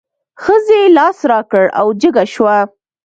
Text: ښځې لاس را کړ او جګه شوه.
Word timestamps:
ښځې 0.43 0.81
لاس 0.97 1.17
را 1.31 1.39
کړ 1.51 1.63
او 1.79 1.87
جګه 2.01 2.23
شوه. 2.33 2.57